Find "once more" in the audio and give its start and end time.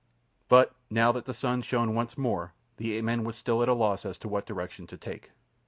1.93-2.53